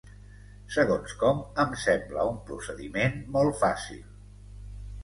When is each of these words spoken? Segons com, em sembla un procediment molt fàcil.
Segons 0.75 1.13
com, 1.25 1.43
em 1.65 1.75
sembla 1.83 2.27
un 2.33 2.41
procediment 2.49 3.23
molt 3.39 3.63
fàcil. 3.63 4.07